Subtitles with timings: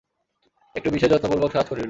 [0.75, 1.79] একটু বিশেষ যত্নপূর্বক সাজ করিল।